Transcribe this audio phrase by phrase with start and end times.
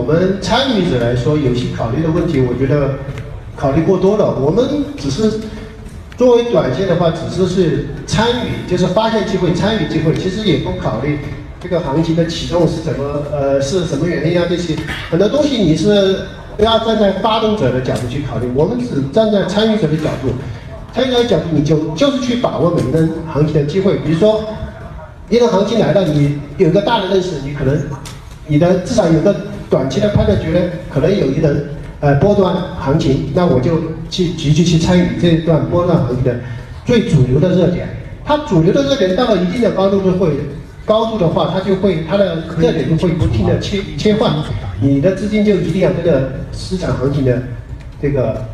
[0.00, 2.94] 我们参与者来说，有些考虑的问题，我觉得
[3.54, 4.34] 考虑过多了。
[4.40, 4.64] 我们
[4.96, 5.30] 只是
[6.16, 11.18] 作为短线的话，只是是参与，就是发现机会、参与机会，其实也不考虑
[11.60, 14.46] 这个行情的启动是怎么，呃，是什么原因啊？
[14.48, 14.74] 这些
[15.10, 16.20] 很多东西你是
[16.56, 20.32] 不要站在发动者的角度去考虑，我们只站在参与者的角度。
[20.94, 23.98] 参与者的角度，你就就是去把握每一根行情的机会。
[23.98, 24.42] 比如说，
[25.28, 27.78] 一个行情来了，你有个大的认识，你可能
[28.48, 29.32] 你的至少有个
[29.70, 31.64] 短期的判断，觉得可能有一轮
[32.00, 33.80] 呃波段行情，那我就
[34.10, 36.38] 去积极去参与这一段波段行情的
[36.84, 37.88] 最主流的热点。
[38.24, 40.32] 它主流的热点到了一定的高度就会
[40.84, 44.30] 高度的话，它就会它的热点就会不停的切切换，
[44.80, 47.40] 你的资金就一定要跟着市场行情的
[48.02, 48.44] 这个。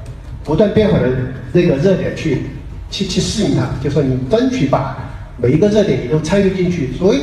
[0.44, 1.08] 不断变化的
[1.52, 2.42] 那个热点去
[2.88, 4.96] 去去适应它，就说你争取把
[5.38, 6.92] 每一个热点你都参与进去。
[6.96, 7.18] 所以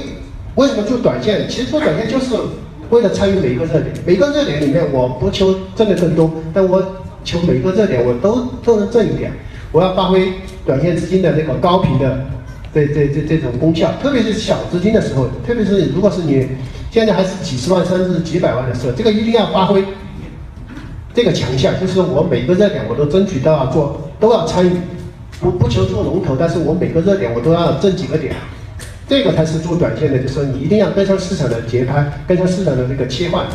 [0.56, 1.48] 为什么做短线？
[1.48, 2.36] 其实做短线就是
[2.90, 3.94] 为了参与每一个热点。
[4.06, 6.84] 每个热点里面，我不求挣得更多，但我
[7.24, 9.32] 求每个热点我都都能挣一点。
[9.72, 10.34] 我要发挥
[10.66, 12.26] 短线资金的那个高频的
[12.74, 13.92] 这这这这种功效。
[14.02, 16.48] 特别是小资金的时候，特别是如果是你
[16.92, 19.84] 现在还是几十万甚至几百万的时候，这个一定要发挥。
[21.16, 24.72] 这个强项就是我每个热点我都争取都要做，都要参与，
[25.40, 28.34] 不不求做龙头，但是我每个热点我都要挣几个点，
[29.08, 33.46] 这个才是做短线的，就是你一定要跟上市场的节拍，跟上市场的这个切换，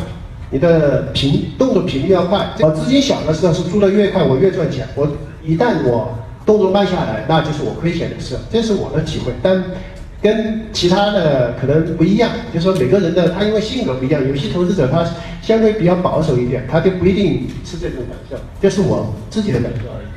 [0.51, 2.49] 你的频动作频率要快。
[2.59, 4.87] 我资金小的时候是做的越快，我越赚钱。
[4.95, 5.07] 我
[5.43, 9.33] 一旦我动作慢下来，那就是我亏钱的事，这是我的体会。
[9.41, 9.63] 但
[10.21, 15.03] 跟其他的可能不一样，就是说每个人的他因为性格不一样，有些投资者他
[15.41, 20.07] 相对比较保守一点，他就不一定是这种感受，这是我自己的感受而已。